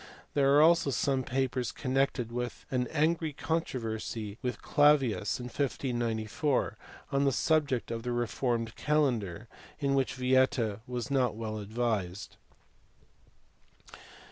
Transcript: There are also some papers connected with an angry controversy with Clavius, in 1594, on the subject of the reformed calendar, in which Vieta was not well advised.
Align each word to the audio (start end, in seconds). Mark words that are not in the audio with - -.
There 0.33 0.55
are 0.55 0.63
also 0.63 0.89
some 0.89 1.21
papers 1.23 1.71
connected 1.71 2.31
with 2.31 2.65
an 2.71 2.87
angry 2.87 3.33
controversy 3.33 4.39
with 4.41 4.59
Clavius, 4.63 5.39
in 5.39 5.45
1594, 5.45 6.75
on 7.11 7.23
the 7.25 7.31
subject 7.31 7.91
of 7.91 8.01
the 8.01 8.11
reformed 8.11 8.75
calendar, 8.75 9.47
in 9.77 9.93
which 9.93 10.15
Vieta 10.15 10.79
was 10.87 11.11
not 11.11 11.35
well 11.35 11.59
advised. 11.59 12.37